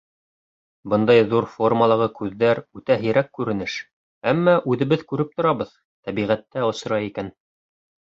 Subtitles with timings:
[0.91, 3.75] —Бындайын ҙур формалағы күҙҙәр үтә һирәк күренеш,
[4.31, 5.75] әммә үҙебеҙ күреп торабыҙ,
[6.09, 7.31] тәбиғәттә осрай икән.